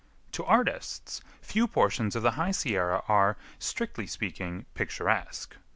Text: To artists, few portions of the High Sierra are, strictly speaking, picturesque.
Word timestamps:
To 0.31 0.43
artists, 0.43 1.21
few 1.43 1.67
portions 1.67 2.15
of 2.15 2.23
the 2.23 2.31
High 2.31 2.49
Sierra 2.49 3.03
are, 3.07 3.37
strictly 3.59 4.07
speaking, 4.07 4.65
picturesque. 4.73 5.55